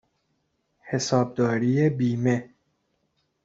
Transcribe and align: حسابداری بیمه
حسابداری 0.81 1.89
بیمه 1.89 2.49